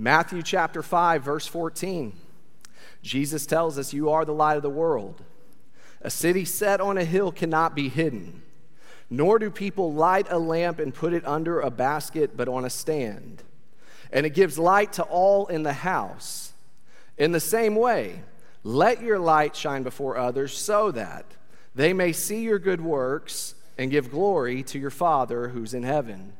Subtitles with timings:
[0.00, 2.14] Matthew chapter 5, verse 14.
[3.02, 5.22] Jesus tells us, You are the light of the world.
[6.00, 8.40] A city set on a hill cannot be hidden,
[9.10, 12.70] nor do people light a lamp and put it under a basket, but on a
[12.70, 13.42] stand.
[14.10, 16.54] And it gives light to all in the house.
[17.18, 18.22] In the same way,
[18.64, 21.26] let your light shine before others so that
[21.74, 26.32] they may see your good works and give glory to your Father who's in heaven.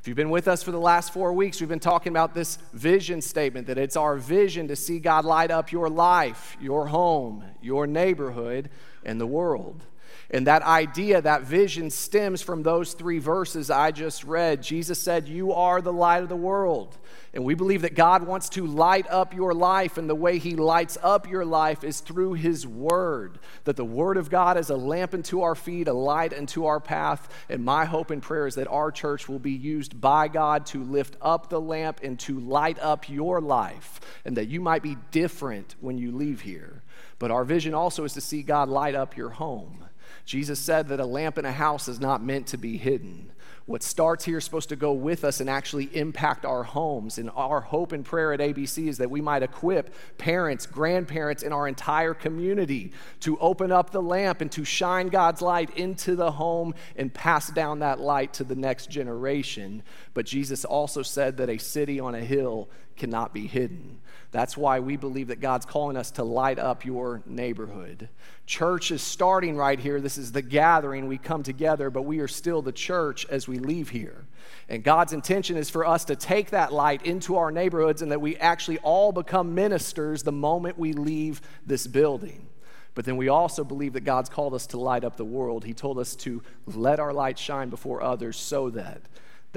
[0.00, 2.56] If you've been with us for the last four weeks, we've been talking about this
[2.72, 7.44] vision statement that it's our vision to see God light up your life, your home,
[7.60, 8.70] your neighborhood,
[9.04, 9.84] and the world.
[10.30, 14.62] And that idea, that vision stems from those three verses I just read.
[14.62, 16.98] Jesus said, You are the light of the world.
[17.32, 20.54] And we believe that God wants to light up your life, and the way He
[20.54, 23.38] lights up your life is through His Word.
[23.64, 26.80] That the Word of God is a lamp unto our feet, a light unto our
[26.80, 27.26] path.
[27.48, 30.84] And my hope and prayer is that our church will be used by God to
[30.84, 34.98] lift up the lamp and to light up your life, and that you might be
[35.10, 36.82] different when you leave here.
[37.18, 39.87] But our vision also is to see God light up your home.
[40.24, 43.32] Jesus said that a lamp in a house is not meant to be hidden
[43.68, 47.18] what starts here is supposed to go with us and actually impact our homes.
[47.18, 51.52] And our hope and prayer at ABC is that we might equip parents, grandparents, in
[51.52, 56.32] our entire community to open up the lamp and to shine God's light into the
[56.32, 59.82] home and pass down that light to the next generation.
[60.14, 64.00] But Jesus also said that a city on a hill cannot be hidden.
[64.30, 68.10] That's why we believe that God's calling us to light up your neighborhood.
[68.44, 70.00] Church is starting right here.
[70.00, 71.08] This is the gathering.
[71.08, 74.26] We come together, but we are still the church as we leave here.
[74.68, 78.20] And God's intention is for us to take that light into our neighborhoods and that
[78.20, 82.48] we actually all become ministers the moment we leave this building.
[82.94, 85.64] But then we also believe that God's called us to light up the world.
[85.64, 89.02] He told us to let our light shine before others so that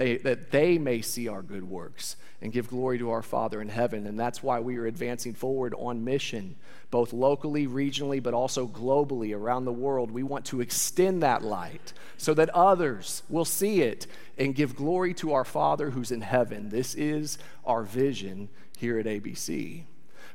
[0.01, 3.69] they, that they may see our good works and give glory to our Father in
[3.69, 4.07] heaven.
[4.07, 6.55] And that's why we are advancing forward on mission,
[6.89, 10.09] both locally, regionally, but also globally around the world.
[10.09, 14.07] We want to extend that light so that others will see it
[14.39, 16.69] and give glory to our Father who's in heaven.
[16.69, 18.49] This is our vision
[18.79, 19.83] here at ABC.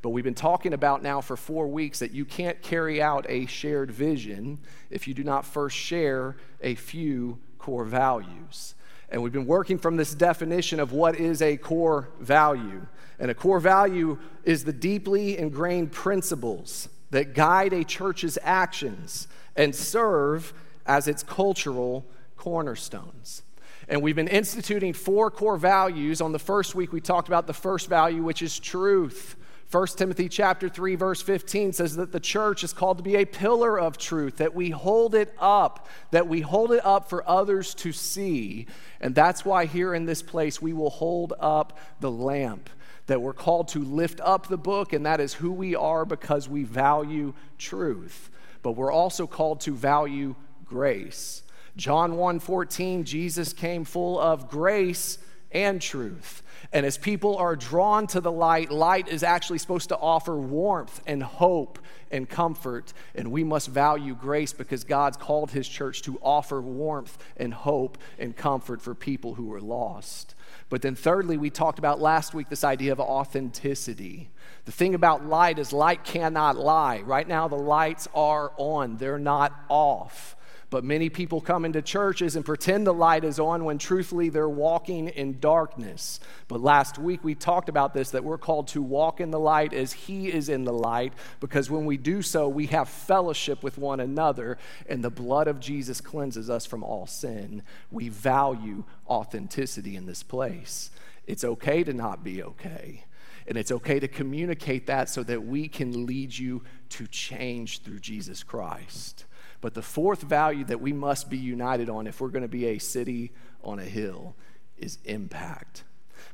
[0.00, 3.46] But we've been talking about now for four weeks that you can't carry out a
[3.46, 8.75] shared vision if you do not first share a few core values.
[9.08, 12.86] And we've been working from this definition of what is a core value.
[13.18, 19.74] And a core value is the deeply ingrained principles that guide a church's actions and
[19.74, 20.52] serve
[20.86, 22.04] as its cultural
[22.36, 23.42] cornerstones.
[23.88, 26.20] And we've been instituting four core values.
[26.20, 29.36] On the first week, we talked about the first value, which is truth.
[29.70, 33.24] 1 Timothy chapter 3 verse 15 says that the church is called to be a
[33.24, 37.74] pillar of truth that we hold it up that we hold it up for others
[37.74, 38.66] to see.
[39.00, 42.70] And that's why here in this place we will hold up the lamp
[43.06, 46.48] that we're called to lift up the book and that is who we are because
[46.48, 48.30] we value truth.
[48.62, 51.42] But we're also called to value grace.
[51.76, 55.18] John 1:14 Jesus came full of grace
[55.50, 59.96] and truth and as people are drawn to the light, light is actually supposed to
[59.96, 61.78] offer warmth and hope
[62.10, 62.92] and comfort.
[63.14, 67.98] And we must value grace because God's called his church to offer warmth and hope
[68.18, 70.34] and comfort for people who are lost.
[70.68, 74.30] But then, thirdly, we talked about last week this idea of authenticity.
[74.64, 77.00] The thing about light is light cannot lie.
[77.00, 80.35] Right now, the lights are on, they're not off.
[80.68, 84.48] But many people come into churches and pretend the light is on when truthfully they're
[84.48, 86.18] walking in darkness.
[86.48, 89.72] But last week we talked about this that we're called to walk in the light
[89.72, 93.78] as He is in the light, because when we do so, we have fellowship with
[93.78, 97.62] one another, and the blood of Jesus cleanses us from all sin.
[97.92, 100.90] We value authenticity in this place.
[101.28, 103.04] It's okay to not be okay.
[103.46, 108.00] And it's okay to communicate that so that we can lead you to change through
[108.00, 109.25] Jesus Christ.
[109.60, 112.66] But the fourth value that we must be united on if we're going to be
[112.66, 114.34] a city on a hill
[114.76, 115.84] is impact.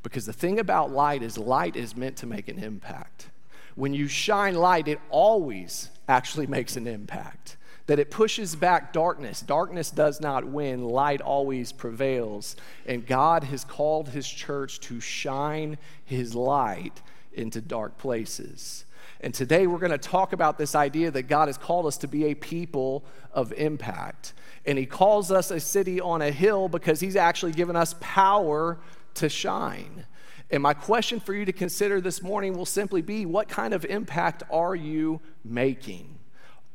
[0.02, 3.30] Because the thing about light is, light is meant to make an impact.
[3.74, 7.56] When you shine light, it always actually makes an impact.
[7.86, 9.40] That it pushes back darkness.
[9.40, 12.56] Darkness does not win, light always prevails.
[12.86, 17.02] And God has called His church to shine His light
[17.32, 18.84] into dark places.
[19.20, 22.08] And today we're going to talk about this idea that God has called us to
[22.08, 24.34] be a people of impact.
[24.66, 28.78] And He calls us a city on a hill because He's actually given us power
[29.14, 30.06] to shine.
[30.50, 33.84] And my question for you to consider this morning will simply be what kind of
[33.86, 36.18] impact are you making?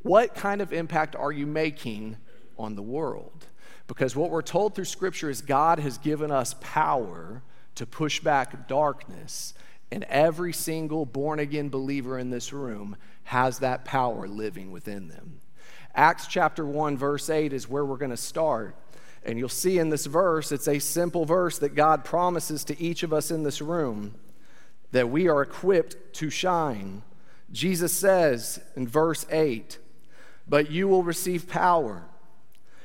[0.02, 2.18] What kind of impact are you making
[2.58, 3.46] on the world?
[3.88, 7.44] Because what we're told through Scripture is God has given us power
[7.76, 9.54] to push back darkness
[9.92, 15.40] And every single born again believer in this room has that power living within them.
[15.96, 18.76] Acts chapter 1, verse 8 is where we're going to start.
[19.24, 23.04] And you'll see in this verse, it's a simple verse that God promises to each
[23.04, 24.16] of us in this room
[24.92, 27.02] that we are equipped to shine.
[27.52, 29.80] Jesus says in verse 8,
[30.48, 32.04] But you will receive power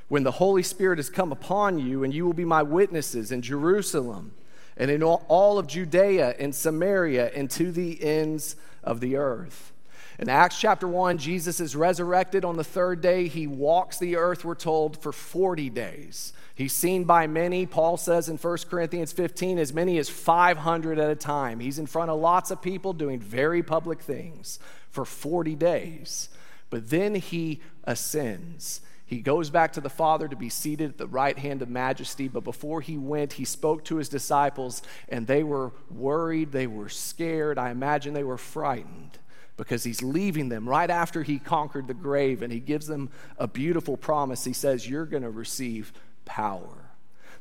[0.08, 3.43] when the Holy Spirit has come upon you, and you will be my witnesses in
[3.43, 4.34] Jerusalem
[4.76, 9.72] and in all of Judea and Samaria and to the ends of the earth.
[10.19, 13.28] In Acts chapter 1, Jesus is resurrected on the third day.
[13.28, 16.32] He walks the earth, we're told, for 40 days.
[16.54, 17.66] He's seen by many.
[17.66, 21.60] Paul says in 1 Corinthians 15, as many as 500 at a time.
[21.60, 24.58] He's in front of lots of people doing very public things
[24.90, 26.28] for 40 days.
[26.68, 28.80] But then he ascends
[29.12, 32.29] he goes back to the Father to be seated at the right hand of majesty.
[32.29, 36.50] But before he went, he spoke to his disciples, and they were worried.
[36.50, 37.59] They were scared.
[37.59, 39.19] I imagine they were frightened
[39.59, 43.47] because he's leaving them right after he conquered the grave, and he gives them a
[43.47, 44.44] beautiful promise.
[44.44, 45.93] He says, You're going to receive
[46.25, 46.91] power.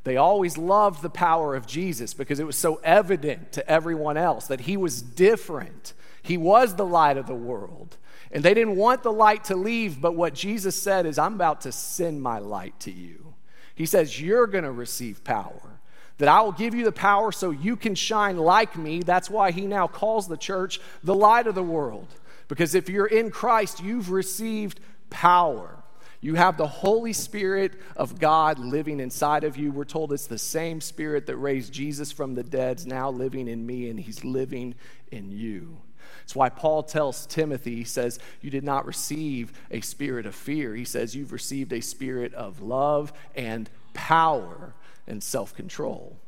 [0.04, 4.48] They always loved the power of Jesus because it was so evident to everyone else
[4.48, 5.94] that he was different.
[6.22, 7.96] He was the light of the world.
[8.32, 11.62] And they didn't want the light to leave, but what Jesus said is, I'm about
[11.62, 13.34] to send my light to you.
[13.76, 15.80] He says, You're going to receive power.
[16.18, 19.02] That I will give you the power so you can shine like me.
[19.02, 22.08] That's why he now calls the church the light of the world.
[22.48, 24.80] Because if you're in Christ, you've received
[25.10, 25.81] power.
[26.22, 29.72] You have the Holy Spirit of God living inside of you.
[29.72, 33.48] We're told it's the same Spirit that raised Jesus from the dead, is now living
[33.48, 34.76] in me, and He's living
[35.10, 35.82] in you.
[36.24, 40.76] It's why Paul tells Timothy, he says, You did not receive a spirit of fear.
[40.76, 44.74] He says, You've received a spirit of love and power
[45.08, 46.21] and self control.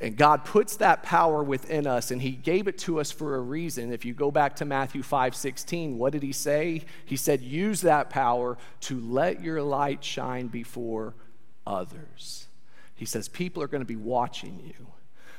[0.00, 3.40] And God puts that power within us, and He gave it to us for a
[3.40, 3.92] reason.
[3.92, 6.82] If you go back to Matthew 5 16, what did He say?
[7.04, 11.14] He said, Use that power to let your light shine before
[11.66, 12.46] others.
[12.94, 14.88] He says, People are going to be watching you.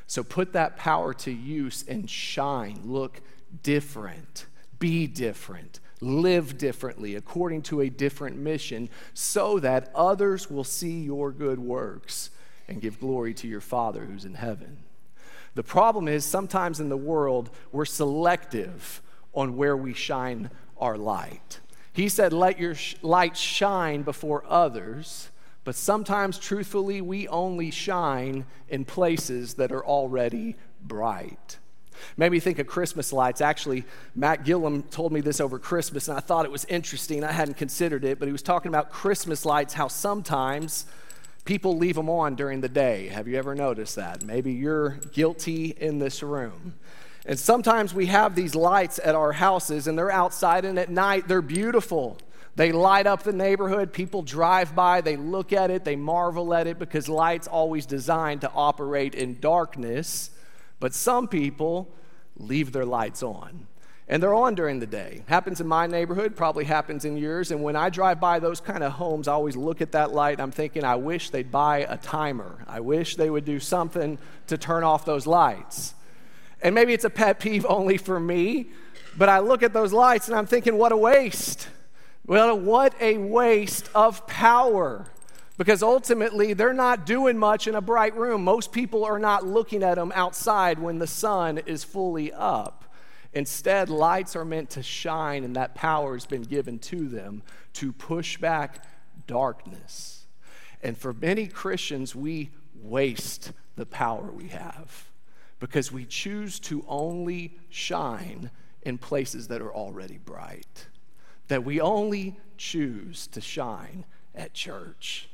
[0.07, 2.81] So put that power to use and shine.
[2.83, 3.21] Look
[3.63, 4.45] different,
[4.77, 11.31] be different, live differently according to a different mission, so that others will see your
[11.31, 12.29] good works
[12.67, 14.77] and give glory to your Father who's in heaven.
[15.55, 19.01] The problem is sometimes in the world, we're selective
[19.33, 21.59] on where we shine our light.
[21.93, 25.29] He said, Let your sh- light shine before others.
[25.63, 31.57] But sometimes, truthfully, we only shine in places that are already bright.
[32.17, 33.41] Made me think of Christmas lights.
[33.41, 37.23] Actually, Matt Gillum told me this over Christmas, and I thought it was interesting.
[37.23, 40.85] I hadn't considered it, but he was talking about Christmas lights, how sometimes
[41.45, 43.07] people leave them on during the day.
[43.07, 44.23] Have you ever noticed that?
[44.23, 46.73] Maybe you're guilty in this room.
[47.25, 51.27] And sometimes we have these lights at our houses, and they're outside, and at night
[51.27, 52.17] they're beautiful.
[52.55, 53.93] They light up the neighborhood.
[53.93, 58.41] People drive by, they look at it, they marvel at it because light's always designed
[58.41, 60.29] to operate in darkness.
[60.79, 61.93] But some people
[62.37, 63.67] leave their lights on.
[64.07, 65.23] And they're on during the day.
[65.27, 67.49] Happens in my neighborhood, probably happens in yours.
[67.49, 70.39] And when I drive by those kind of homes, I always look at that light.
[70.39, 72.63] I'm thinking, I wish they'd buy a timer.
[72.67, 75.95] I wish they would do something to turn off those lights.
[76.61, 78.67] And maybe it's a pet peeve only for me,
[79.17, 81.67] but I look at those lights and I'm thinking, what a waste.
[82.27, 85.07] Well, what a waste of power
[85.57, 88.43] because ultimately they're not doing much in a bright room.
[88.43, 92.84] Most people are not looking at them outside when the sun is fully up.
[93.35, 97.91] Instead, lights are meant to shine, and that power has been given to them to
[97.91, 98.85] push back
[99.27, 100.25] darkness.
[100.81, 102.49] And for many Christians, we
[102.81, 105.09] waste the power we have
[105.59, 108.49] because we choose to only shine
[108.83, 110.87] in places that are already bright.
[111.49, 115.29] That we only choose to shine at church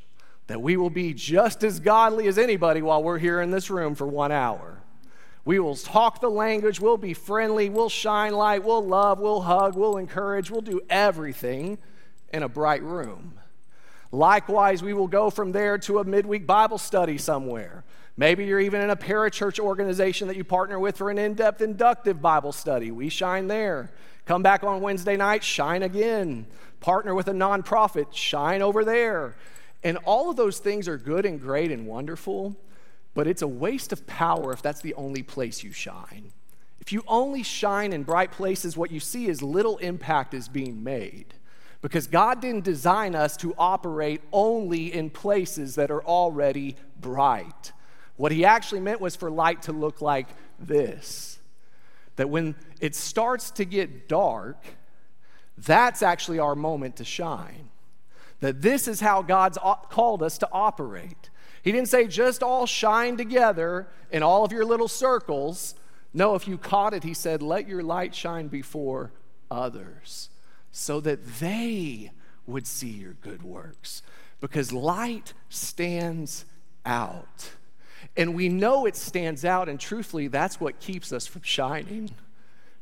[0.51, 3.95] that we will be just as godly as anybody while we're here in this room
[3.95, 4.79] for one hour.
[5.43, 9.75] We will talk the language, we'll be friendly, we'll shine light, we'll love, we'll hug,
[9.75, 11.79] we'll encourage, we'll do everything
[12.31, 13.33] in a bright room.
[14.11, 17.83] Likewise, we will go from there to a midweek Bible study somewhere.
[18.17, 21.61] Maybe you're even in a parachurch organization that you partner with for an in depth
[21.61, 22.91] inductive Bible study.
[22.91, 23.89] We shine there.
[24.25, 26.45] Come back on Wednesday night, shine again.
[26.81, 29.35] Partner with a nonprofit, shine over there.
[29.83, 32.55] And all of those things are good and great and wonderful,
[33.13, 36.31] but it's a waste of power if that's the only place you shine.
[36.79, 40.83] If you only shine in bright places, what you see is little impact is being
[40.83, 41.33] made.
[41.81, 47.71] Because God didn't design us to operate only in places that are already bright.
[48.17, 50.27] What He actually meant was for light to look like
[50.59, 51.39] this.
[52.17, 54.63] that when it starts to get dark,
[55.57, 57.71] that's actually our moment to shine.
[58.41, 59.57] That this is how God's
[59.89, 61.30] called us to operate.
[61.63, 65.75] He didn't say just all shine together in all of your little circles.
[66.13, 69.11] No, if you caught it, he said, let your light shine before
[69.49, 70.29] others
[70.71, 72.11] so that they
[72.47, 74.01] would see your good works.
[74.39, 76.45] Because light stands
[76.85, 77.51] out.
[78.17, 82.09] And we know it stands out, and truthfully, that's what keeps us from shining.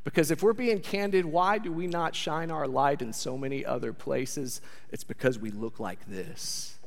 [0.03, 3.65] Because if we're being candid, why do we not shine our light in so many
[3.65, 4.61] other places?
[4.91, 6.77] It's because we look like this.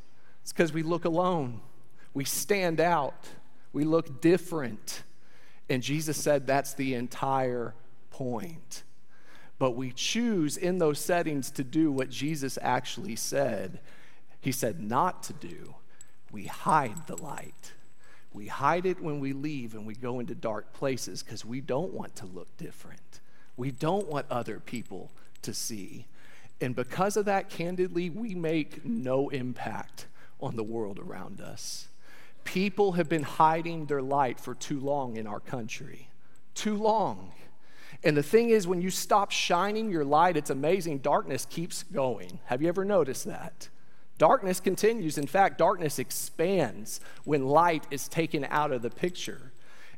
[0.43, 1.61] It's because we look alone.
[2.15, 3.29] We stand out.
[3.73, 5.03] We look different.
[5.69, 7.75] And Jesus said that's the entire
[8.11, 8.83] point.
[9.59, 13.81] But we choose in those settings to do what Jesus actually said.
[14.41, 15.77] He said not to do.
[16.33, 17.73] We hide the light.
[18.33, 21.93] We hide it when we leave and we go into dark places because we don't
[21.93, 23.21] want to look different.
[23.57, 25.11] We don't want other people
[25.43, 26.07] to see.
[26.61, 30.07] And because of that, candidly, we make no impact
[30.41, 31.89] on the world around us.
[32.45, 36.09] People have been hiding their light for too long in our country.
[36.55, 37.33] Too long.
[38.05, 40.99] And the thing is, when you stop shining your light, it's amazing.
[40.99, 42.41] Darkness keeps going.
[42.47, 43.69] Have you ever noticed that?
[44.19, 45.19] Darkness continues.
[45.19, 49.53] In fact, darkness expands when light is taken out of the picture.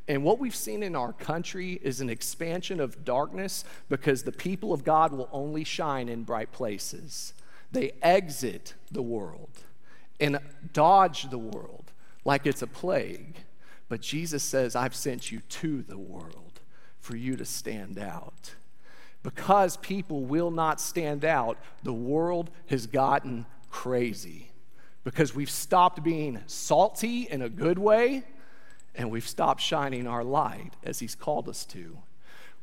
[0.07, 4.73] And what we've seen in our country is an expansion of darkness because the people
[4.73, 7.33] of God will only shine in bright places.
[7.73, 9.51] They exit the world
[10.21, 10.39] and
[10.73, 11.84] dodge the world
[12.25, 13.37] like it's a plague.
[13.89, 16.61] But Jesus says, I've sent you to the world
[17.01, 18.55] for you to stand out.
[19.23, 24.51] Because people will not stand out, the world has gotten crazy
[25.03, 28.25] because we've stopped being salty in a good way
[28.95, 31.99] and we've stopped shining our light as He's called us to.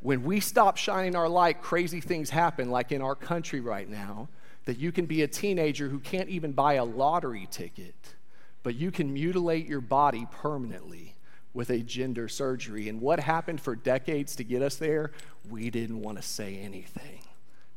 [0.02, 4.30] When we stop shining our light, crazy things happen, like in our country right now,
[4.66, 8.16] that you can be a teenager who can't even buy a lottery ticket,
[8.64, 11.16] but you can mutilate your body permanently
[11.54, 12.88] with a gender surgery.
[12.88, 15.12] And what happened for decades to get us there?
[15.50, 17.24] We didn't want to say anything.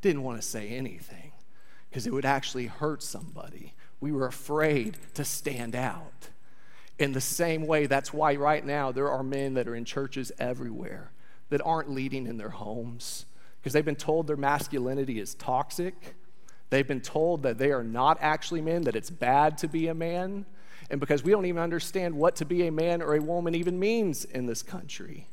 [0.00, 1.32] Didn't want to say anything
[1.88, 3.74] because it would actually hurt somebody.
[4.00, 6.28] We were afraid to stand out.
[6.98, 10.30] In the same way, that's why right now there are men that are in churches
[10.38, 11.10] everywhere
[11.48, 13.26] that aren't leading in their homes
[13.60, 16.14] because they've been told their masculinity is toxic.
[16.70, 19.94] They've been told that they are not actually men, that it's bad to be a
[19.94, 20.46] man.
[20.90, 23.78] And because we don't even understand what to be a man or a woman even
[23.78, 25.28] means in this country.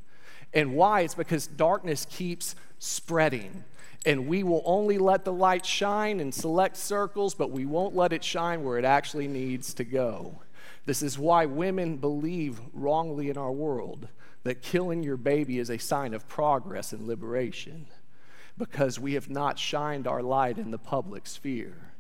[0.54, 1.02] And why?
[1.02, 3.64] It's because darkness keeps spreading
[4.06, 8.14] and we will only let the light shine in select circles, but we won't let
[8.14, 10.42] it shine where it actually needs to go.
[10.86, 14.08] This is why women believe wrongly in our world
[14.44, 17.86] that killing your baby is a sign of progress and liberation
[18.58, 21.91] because we have not shined our light in the public sphere.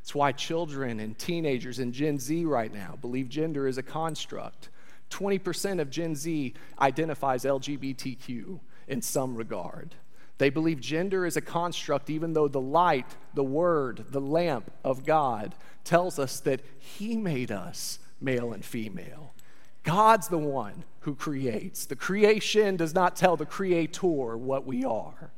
[0.00, 4.70] It's why children and teenagers and Gen Z right now believe gender is a construct.
[5.10, 9.94] 20% of Gen Z identifies LGBTQ in some regard.
[10.38, 15.04] They believe gender is a construct, even though the light, the word, the lamp of
[15.04, 15.54] God
[15.84, 19.34] tells us that He made us male and female.
[19.82, 21.86] God's the one who creates.
[21.86, 25.30] The creation does not tell the creator what we are.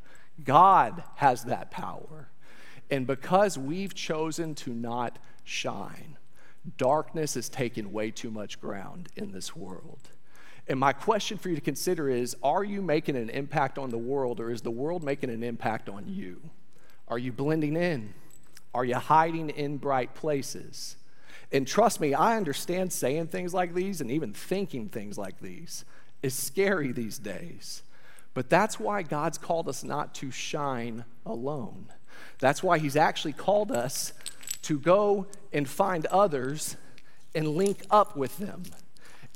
[0.45, 2.29] God has that power.
[2.93, 6.19] And because we've chosen to not shine,
[6.77, 10.11] darkness has taken way too much ground in this world.
[10.69, 13.97] And my question for you to consider is Are you making an impact on the
[13.97, 16.43] world, or is the world making an impact on you?
[17.09, 18.13] Are you blending in?
[18.75, 20.97] Are you hiding in bright places?
[21.51, 25.87] And trust me, I understand saying things like these and even thinking things like these
[26.23, 27.85] is scary these days.
[28.35, 31.87] But that's why God's called us not to shine alone.
[32.43, 34.13] That's why He's actually called us
[34.63, 36.77] to go and find others
[37.37, 38.65] and link up with them.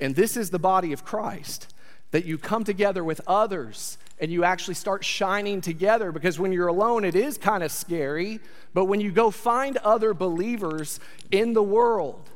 [0.01, 1.73] And this is the body of Christ
[2.11, 6.67] that you come together with others and you actually start shining together because when you're
[6.67, 8.41] alone, it is kind of scary.
[8.75, 10.99] But when you go find other believers
[11.31, 12.29] in the world,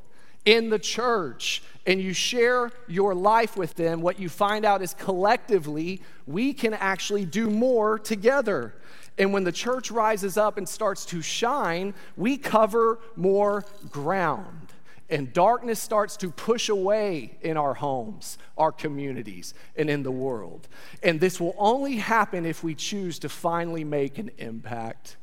[0.45, 4.95] in the church, and you share your life with them, what you find out is
[4.95, 8.75] collectively, we can actually do more together.
[9.21, 14.73] And when the church rises up and starts to shine, we cover more ground
[15.11, 20.69] and darkness starts to push away in our homes, our communities, and in the world.
[21.03, 25.17] And this will only happen if we choose to finally make an impact.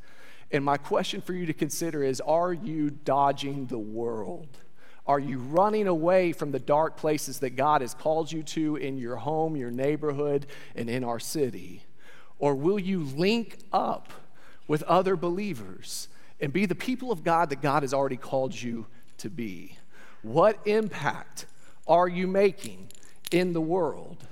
[0.51, 4.59] And my question for you to consider is Are you dodging the world?
[5.07, 8.97] Are you running away from the dark places that God has called you to in
[8.97, 11.86] your home, your neighborhood, and in our city?
[12.39, 14.13] Or will you link up
[14.67, 16.07] with other believers
[16.39, 18.85] and be the people of God that God has already called you
[19.17, 19.77] to be?
[20.21, 21.45] What impact
[21.87, 22.89] are you making
[23.31, 24.25] in the world?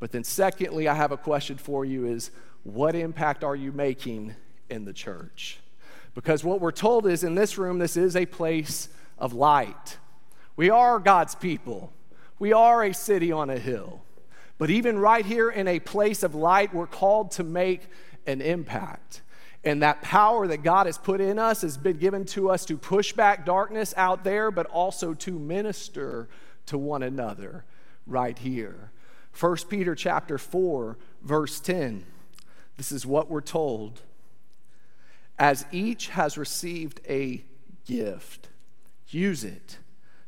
[0.00, 2.30] But then, secondly, I have a question for you is
[2.64, 4.34] what impact are you making
[4.68, 5.60] in the church?
[6.14, 9.98] Because what we're told is in this room, this is a place of light.
[10.56, 11.92] We are God's people,
[12.38, 14.02] we are a city on a hill.
[14.58, 17.88] But even right here in a place of light, we're called to make
[18.26, 19.22] an impact.
[19.64, 22.76] And that power that God has put in us has been given to us to
[22.76, 26.28] push back darkness out there, but also to minister
[26.66, 27.64] to one another
[28.06, 28.90] right here.
[29.38, 32.04] 1 Peter chapter 4, verse 10.
[32.76, 34.02] This is what we're told.
[35.38, 37.44] As each has received a
[37.86, 38.48] gift,
[39.08, 39.78] use it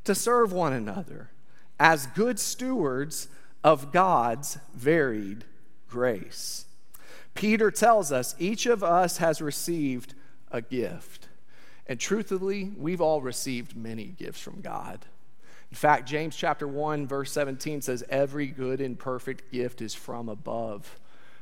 [0.04, 1.30] to serve one another
[1.78, 3.28] as good stewards
[3.62, 5.44] of God's varied
[5.88, 6.66] grace.
[7.34, 10.14] Peter tells us each of us has received
[10.50, 11.28] a gift.
[11.86, 15.04] And truthfully, we've all received many gifts from God.
[15.70, 20.28] In fact, James chapter 1 verse 17 says every good and perfect gift is from
[20.28, 20.98] above,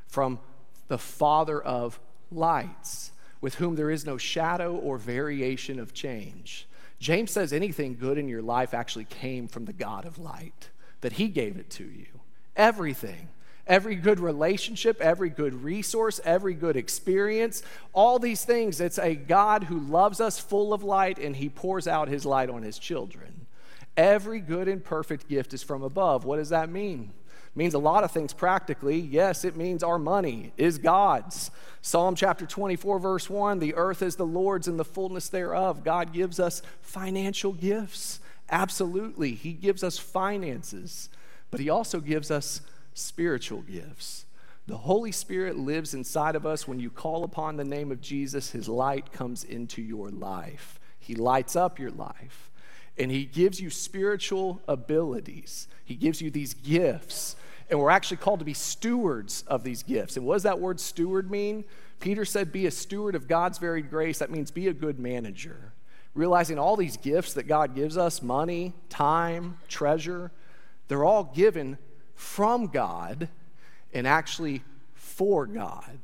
[0.09, 0.41] from
[0.89, 6.67] the Father of lights, with whom there is no shadow or variation of change.
[6.99, 11.15] James says anything good in your life actually came from the God of light, that
[11.15, 12.07] He gave it to you.
[12.57, 13.29] Everything.
[13.67, 17.63] Every good relationship, every good resource, every good experience,
[17.95, 21.89] all these things, it's a God who loves us full of light and He pours
[21.89, 23.47] out His light on His children.
[23.97, 26.25] Every good and perfect gift is from above.
[26.25, 27.13] What does that mean?
[27.55, 28.99] means a lot of things practically.
[28.99, 31.51] Yes, it means our money is God's.
[31.83, 35.85] Psalm chapter 24, verse 1 the earth is the Lord's and the fullness thereof.
[35.85, 38.21] God gives us financial gifts.
[38.51, 39.33] Absolutely.
[39.35, 41.09] He gives us finances,
[41.51, 42.61] but He also gives us
[42.95, 44.27] spiritual gifts.
[44.67, 46.67] The Holy Spirit lives inside of us.
[46.67, 50.79] When you call upon the name of Jesus, His light comes into your life.
[50.99, 52.51] He lights up your life.
[52.97, 55.69] And He gives you spiritual abilities.
[55.85, 57.37] He gives you these gifts
[57.71, 60.17] and we're actually called to be stewards of these gifts.
[60.17, 61.65] And what does that word steward mean?
[62.01, 64.19] Peter said, Be a steward of God's varied grace.
[64.19, 65.73] That means be a good manager.
[66.15, 70.31] Realizing all these gifts that God gives us money, time, treasure
[70.89, 71.79] they're all given
[72.15, 73.29] from God
[73.93, 74.63] and actually
[74.95, 75.99] for God.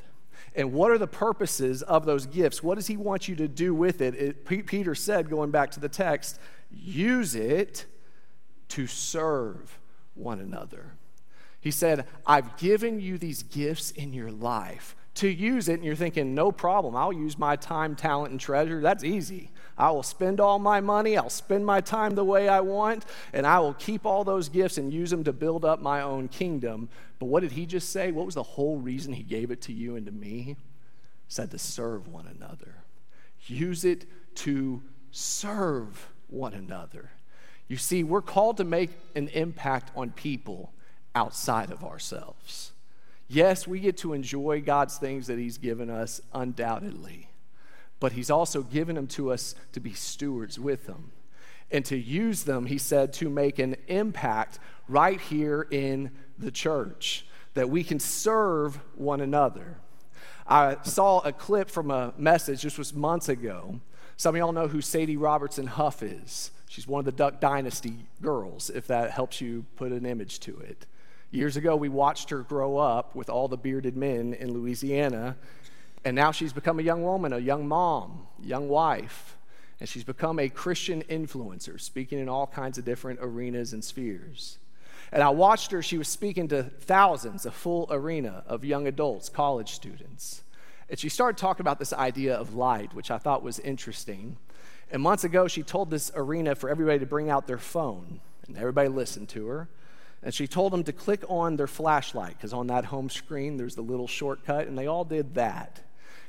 [0.55, 2.63] And what are the purposes of those gifts?
[2.63, 4.15] What does he want you to do with it?
[4.15, 6.41] it P- Peter said, going back to the text,
[6.73, 7.87] use it
[8.69, 9.79] to serve
[10.15, 10.95] one another.
[11.61, 15.75] He said, I've given you these gifts in your life to use it.
[15.75, 16.97] And you're thinking, no problem.
[16.97, 18.81] I'll use my time, talent, and treasure.
[18.81, 19.51] That's easy.
[19.77, 21.17] I will spend all my money.
[21.17, 23.05] I'll spend my time the way I want.
[23.33, 26.29] And I will keep all those gifts and use them to build up my own
[26.29, 26.89] kingdom.
[27.19, 28.13] But what did he just say?
[28.13, 30.43] What was the whole reason he gave it to you and to me?
[30.43, 30.57] He
[31.29, 32.75] said to serve one another.
[33.47, 37.11] Use it to serve one another.
[37.69, 40.73] You see, we're called to make an impact on people
[41.15, 42.73] outside of ourselves.
[43.33, 47.31] Yes, we get to enjoy God's things that He's given us, undoubtedly,
[48.01, 51.13] but He's also given them to us to be stewards with them
[51.71, 57.25] and to use them, He said, to make an impact right here in the church,
[57.55, 59.79] that we can serve one another.
[60.45, 63.79] I saw a clip from a message, this was months ago.
[64.17, 66.51] Some of y'all know who Sadie Robertson Huff is.
[66.69, 70.59] She's one of the Duck Dynasty girls, if that helps you put an image to
[70.59, 70.87] it.
[71.33, 75.37] Years ago, we watched her grow up with all the bearded men in Louisiana,
[76.05, 79.37] and now she's become a young woman, a young mom, young wife,
[79.79, 84.59] and she's become a Christian influencer, speaking in all kinds of different arenas and spheres.
[85.13, 89.29] And I watched her, she was speaking to thousands, a full arena of young adults,
[89.29, 90.43] college students.
[90.89, 94.37] And she started talking about this idea of light, which I thought was interesting.
[94.91, 98.57] And months ago, she told this arena for everybody to bring out their phone, and
[98.57, 99.69] everybody listened to her.
[100.23, 103.75] And she told them to click on their flashlight because on that home screen there's
[103.75, 105.81] the little shortcut, and they all did that.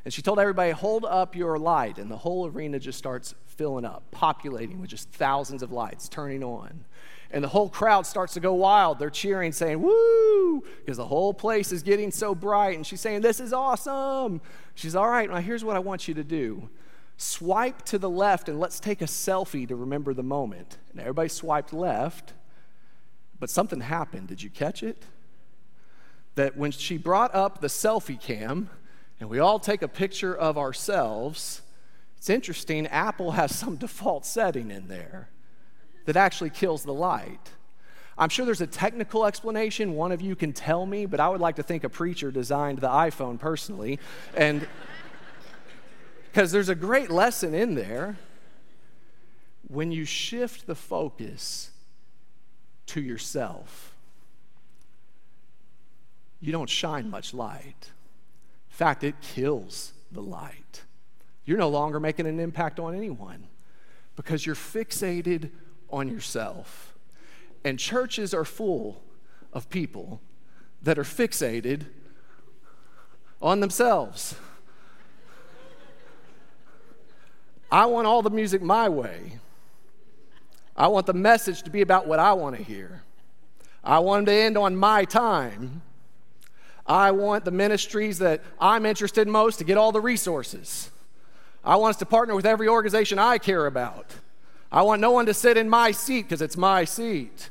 [0.04, 3.86] And she told everybody, hold up your light, and the whole arena just starts filling
[3.86, 6.86] up, populating with just thousands of lights turning on.
[7.30, 9.00] And the whole crowd starts to go wild.
[9.00, 10.64] They're cheering, saying, Woo!
[10.80, 12.76] Because the whole place is getting so bright.
[12.76, 14.42] And she's saying, This is awesome.
[14.76, 16.70] She's, All right, now here's what I want you to do
[17.18, 20.78] swipe to the left and let's take a selfie to remember the moment.
[20.92, 22.34] And everybody swiped left.
[23.42, 24.28] But something happened.
[24.28, 25.04] Did you catch it?
[26.36, 28.70] That when she brought up the selfie cam
[29.20, 31.64] and we all take a picture of ourselves,
[32.18, 35.28] it's interesting, Apple has some default setting in there.
[36.06, 37.50] that actually kills the light.
[38.16, 39.96] I'm sure there's a technical explanation.
[39.96, 42.78] One of you can tell me, but I would like to think a preacher designed
[42.78, 44.00] the iPhone personally.
[44.36, 44.68] And
[46.32, 48.18] because there's a great lesson in there.
[49.68, 51.72] When you shift the focus
[52.92, 53.96] to yourself,
[56.42, 57.92] you don't shine much light.
[58.70, 60.84] In fact, it kills the light.
[61.46, 63.48] You're no longer making an impact on anyone
[64.16, 65.52] because you're fixated
[65.90, 66.94] on yourself.
[67.64, 69.02] And churches are full
[69.54, 70.22] of people
[70.82, 71.86] that are fixated
[73.42, 74.36] on themselves.
[77.72, 79.40] I want all the music my way.
[80.76, 83.04] I want the message to be about what I want to hear.
[83.84, 85.82] I want them to end on my time.
[86.86, 90.90] I want the ministries that I'm interested in most to get all the resources.
[91.64, 94.08] I want us to partner with every organization I care about.
[94.72, 97.50] I want no one to sit in my seat because it's my seat.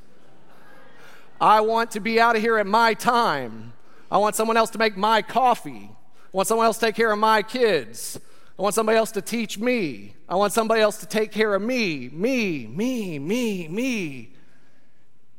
[1.40, 3.72] I want to be out of here at my time.
[4.11, 5.90] I want someone else to make my coffee.
[5.90, 8.18] I want someone else to take care of my kids.
[8.61, 10.12] I want somebody else to teach me.
[10.29, 14.35] I want somebody else to take care of me, me, me, me, me.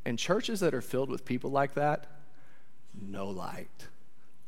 [0.04, 2.08] And churches that are filled with people like that,
[3.00, 3.90] no light,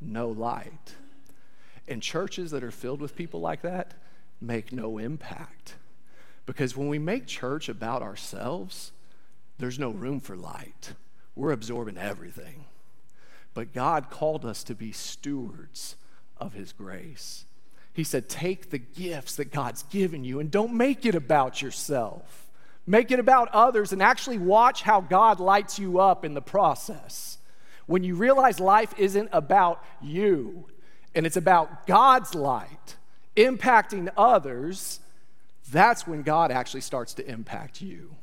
[0.02, 0.96] no light.
[1.88, 3.94] And churches that are filled with people like that
[4.42, 5.76] make no impact.
[6.48, 8.92] Because when we make church about ourselves,
[9.60, 10.94] there's no room for light.
[11.36, 12.66] We're absorbing everything.
[13.54, 15.96] But God called us to be stewards
[16.38, 17.46] of His grace.
[17.94, 22.50] He said, Take the gifts that God's given you and don't make it about yourself.
[22.86, 27.38] Make it about others and actually watch how God lights you up in the process.
[27.86, 30.66] When you realize life isn't about you
[31.16, 32.98] and it's about God's light
[33.38, 35.00] impacting others,
[35.72, 38.16] that's when God actually starts to impact you.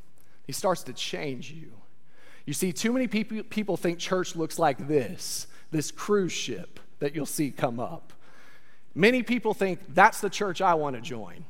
[0.47, 1.73] He starts to change you.
[2.45, 7.15] You see, too many people, people think church looks like this this cruise ship that
[7.15, 8.13] you'll see come up.
[8.95, 11.45] Many people think that's the church I want to join.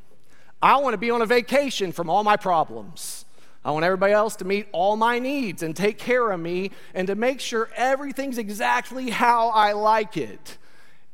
[0.62, 3.24] I want to be on a vacation from all my problems.
[3.64, 7.06] I want everybody else to meet all my needs and take care of me and
[7.08, 10.58] to make sure everything's exactly how I like it.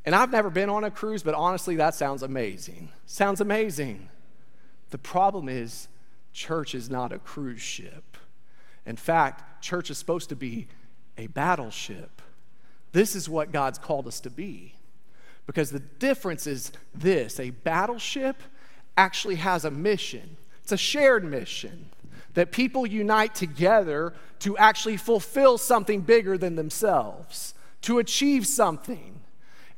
[0.05, 2.91] And I've never been on a cruise, but honestly, that sounds amazing.
[3.07, 4.09] Sounds amazing.
[4.91, 5.89] The problem is,
[6.33, 8.17] church is not a cruise ship.
[8.85, 10.69] In fact, church is supposed to be
[11.19, 12.23] a battleship.
[12.93, 14.76] This is what God's called us to be.
[15.47, 18.43] Because the difference is this a battleship
[18.97, 21.91] actually has a mission, it's a shared mission
[22.35, 29.21] that people unite together to actually fulfill something bigger than themselves, to achieve something.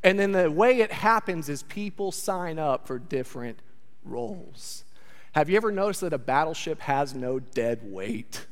[0.02, 3.61] And then the way it happens is people sign up for different
[4.04, 4.85] roles.
[5.33, 8.46] Have you ever noticed that a battleship has no dead weight?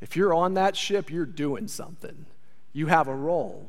[0.00, 2.26] If you're on that ship, you're doing something.
[2.72, 3.68] You have a role.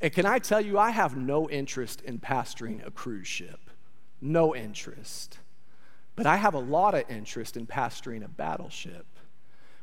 [0.00, 3.70] And can I tell you, I have no interest in pastoring a cruise ship.
[4.20, 5.38] No interest.
[6.16, 9.06] But I have a lot of interest in pastoring a battleship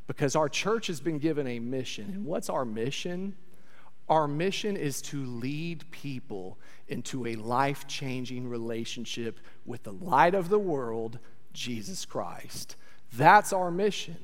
[0.06, 2.10] because our church has been given a mission.
[2.14, 3.36] And what's our mission?
[4.08, 10.48] Our mission is to lead people into a life changing relationship with the light of
[10.48, 11.18] the world,
[11.52, 12.76] Jesus Christ.
[13.12, 14.16] That's our mission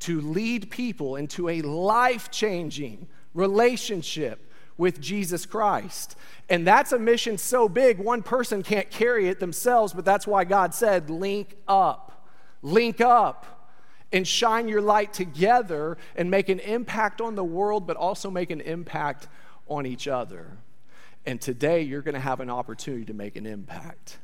[0.00, 4.47] to lead people into a life changing relationship
[4.78, 6.16] with Jesus Christ.
[6.48, 10.44] And that's a mission so big, one person can't carry it themselves, but that's why
[10.44, 12.26] God said, link up,
[12.62, 13.44] link up,
[14.10, 18.50] and shine your light together and make an impact on the world, but also make
[18.50, 19.28] an impact
[19.66, 20.56] on each other.
[21.26, 24.18] And today, you're going to have an opportunity to make an impact.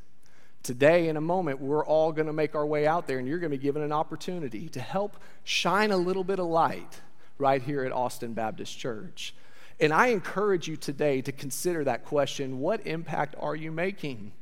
[0.63, 3.39] Today, in a moment, we're all going to make our way out there, and you're
[3.39, 7.03] going to be given an opportunity to help shine a little bit of light
[7.37, 9.35] right here at Austin Baptist Church.
[9.81, 14.33] And I encourage you today to consider that question what impact are you making?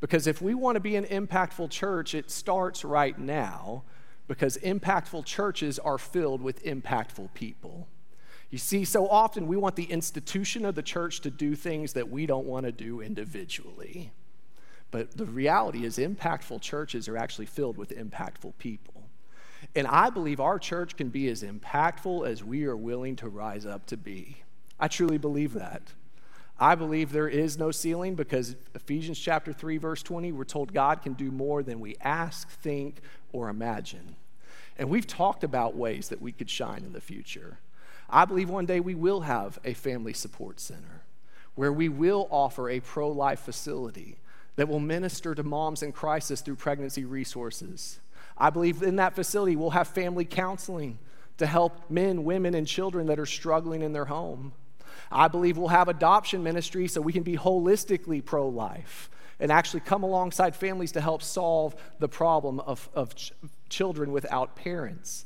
[0.00, 3.84] Because if we want to be an impactful church, it starts right now
[4.26, 7.86] because impactful churches are filled with impactful people.
[8.50, 12.10] You see, so often we want the institution of the church to do things that
[12.10, 14.12] we don't want to do individually.
[14.90, 19.08] But the reality is, impactful churches are actually filled with impactful people.
[19.74, 23.64] And I believe our church can be as impactful as we are willing to rise
[23.64, 24.42] up to be.
[24.82, 25.80] I truly believe that.
[26.58, 31.02] I believe there is no ceiling because Ephesians chapter 3 verse 20 we're told God
[31.02, 32.96] can do more than we ask, think
[33.32, 34.16] or imagine.
[34.76, 37.60] And we've talked about ways that we could shine in the future.
[38.10, 41.04] I believe one day we will have a family support center
[41.54, 44.16] where we will offer a pro-life facility
[44.56, 48.00] that will minister to moms in crisis through pregnancy resources.
[48.36, 50.98] I believe in that facility we'll have family counseling
[51.38, 54.52] to help men, women, and children that are struggling in their home.
[55.10, 59.80] I believe we'll have adoption ministry so we can be holistically pro life and actually
[59.80, 63.32] come alongside families to help solve the problem of, of ch-
[63.68, 65.24] children without parents.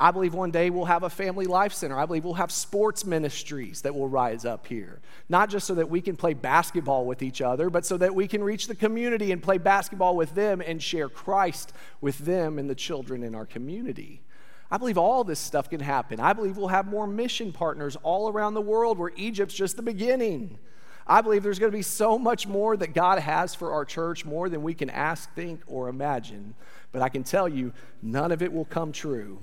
[0.00, 1.98] I believe one day we'll have a family life center.
[1.98, 5.00] I believe we'll have sports ministries that will rise up here.
[5.28, 8.28] Not just so that we can play basketball with each other, but so that we
[8.28, 12.70] can reach the community and play basketball with them and share Christ with them and
[12.70, 14.22] the children in our community.
[14.70, 16.20] I believe all this stuff can happen.
[16.20, 19.82] I believe we'll have more mission partners all around the world where Egypt's just the
[19.82, 20.58] beginning.
[21.06, 24.26] I believe there's going to be so much more that God has for our church,
[24.26, 26.54] more than we can ask, think, or imagine.
[26.92, 29.38] But I can tell you, none of it will come true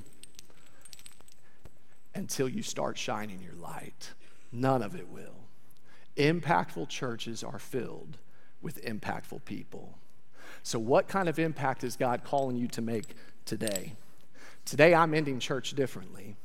[2.14, 4.14] until you start shining your light.
[4.52, 5.48] None of it will.
[6.18, 8.18] Impactful churches are filled
[8.62, 9.98] with impactful people.
[10.62, 13.94] So, what kind of impact is God calling you to make today?
[14.66, 16.36] Today, I'm ending church differently.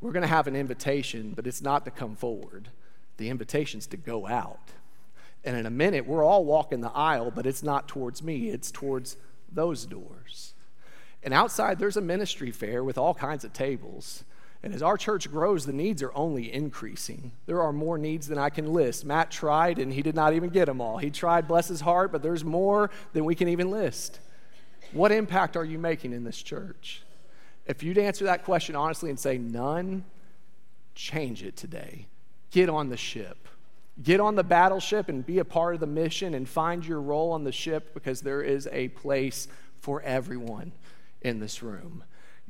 [0.00, 2.68] We're going to have an invitation, but it's not to come forward.
[3.16, 4.70] The invitation's to go out.
[5.44, 8.70] And in a minute, we're all walking the aisle, but it's not towards me, it's
[8.70, 9.16] towards
[9.52, 10.54] those doors.
[11.24, 14.24] And outside, there's a ministry fair with all kinds of tables.
[14.62, 17.32] And as our church grows, the needs are only increasing.
[17.46, 19.04] There are more needs than I can list.
[19.04, 20.98] Matt tried, and he did not even get them all.
[20.98, 24.20] He tried, bless his heart, but there's more than we can even list.
[24.92, 27.02] What impact are you making in this church?
[27.66, 30.04] If you'd answer that question honestly and say none,
[30.94, 32.06] change it today.
[32.50, 33.48] Get on the ship.
[34.02, 37.32] Get on the battleship and be a part of the mission and find your role
[37.32, 39.48] on the ship because there is a place
[39.80, 40.72] for everyone
[41.22, 42.04] in this room.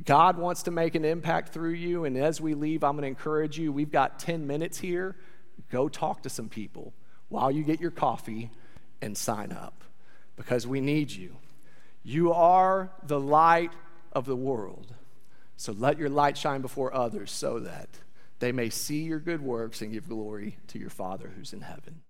[0.05, 3.09] God wants to make an impact through you, and as we leave, I'm going to
[3.09, 3.73] encourage you.
[3.73, 5.15] We've got 10 minutes here.
[5.71, 6.93] Go talk to some people
[7.29, 8.51] while you get your coffee
[9.01, 9.85] and sign up
[10.37, 11.37] because we need you.
[12.03, 13.73] You are the light
[14.13, 14.93] of the world.
[15.57, 17.89] So let your light shine before others so that
[18.39, 22.03] they may see your good works and give glory to your Father who's in heaven.